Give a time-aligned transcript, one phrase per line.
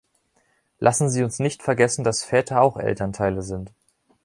[0.79, 3.71] Lassen Sie uns nicht vergessen, dass Väter auch Elternteile sind.